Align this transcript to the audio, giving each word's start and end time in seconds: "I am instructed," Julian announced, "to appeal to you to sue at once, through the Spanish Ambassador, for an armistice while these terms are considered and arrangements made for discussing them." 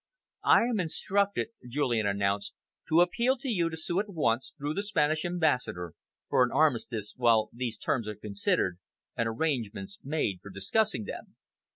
"I 0.45 0.63
am 0.63 0.79
instructed," 0.79 1.49
Julian 1.69 2.07
announced, 2.07 2.55
"to 2.89 3.01
appeal 3.01 3.37
to 3.37 3.47
you 3.49 3.69
to 3.69 3.77
sue 3.77 3.99
at 3.99 4.09
once, 4.09 4.55
through 4.57 4.73
the 4.73 4.81
Spanish 4.81 5.23
Ambassador, 5.23 5.93
for 6.27 6.43
an 6.43 6.49
armistice 6.51 7.13
while 7.15 7.51
these 7.53 7.77
terms 7.77 8.07
are 8.07 8.15
considered 8.15 8.79
and 9.15 9.29
arrangements 9.29 9.99
made 10.03 10.39
for 10.41 10.49
discussing 10.49 11.03
them." 11.03 11.35